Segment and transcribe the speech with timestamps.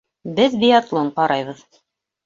[0.39, 1.65] Беҙ биатлон ҡарайбыҙ.